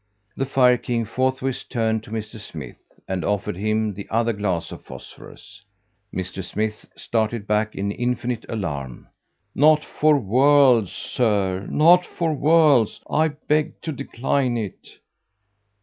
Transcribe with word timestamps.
The 0.35 0.47
fire 0.47 0.79
king 0.79 1.05
forthwith 1.05 1.65
turned 1.69 2.01
to 2.05 2.09
Mr. 2.09 2.39
Smith 2.39 2.79
and 3.07 3.23
offered 3.23 3.55
him 3.55 3.93
the 3.93 4.07
other 4.09 4.33
glass 4.33 4.71
of 4.71 4.83
phosphorus. 4.83 5.63
Mr. 6.11 6.43
Smith 6.43 6.87
started 6.97 7.45
back 7.45 7.75
in 7.75 7.91
infinite 7.91 8.43
alarm 8.49 9.09
'Not 9.53 9.83
for 9.85 10.17
worlds, 10.17 10.91
Sir, 10.91 11.67
not 11.69 12.03
for 12.03 12.33
worlds; 12.33 12.99
I 13.11 13.27
beg 13.27 13.79
to 13.83 13.91
decline 13.91 14.57
it.' 14.57 14.97